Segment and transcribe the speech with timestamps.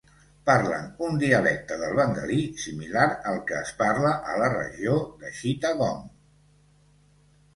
[0.49, 6.01] Parlen un dialecte del bengalí similar al que es parla a la regió de Chittagong.